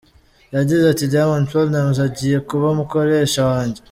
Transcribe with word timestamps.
Yagize 0.55 0.83
ati 0.87 1.03
"Diamond 1.11 1.45
Platnumz 1.49 1.97
agiye 2.07 2.37
kuba 2.49 2.65
umukoresha 2.73 3.41
wanjye. 3.49 3.79